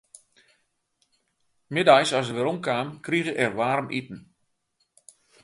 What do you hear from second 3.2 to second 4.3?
er waarmiten.